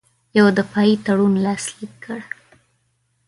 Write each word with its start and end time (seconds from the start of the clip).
یو 0.37 0.47
دفاعي 0.57 0.93
تړون 1.05 1.33
لاسلیک 1.45 1.93
کړ. 2.03 2.19